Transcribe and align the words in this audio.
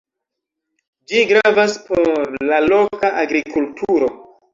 Ĝi 1.11 1.19
gravas 1.31 1.75
por 1.89 2.01
la 2.53 2.59
loka 2.71 3.13
agrikulturo. 3.25 4.09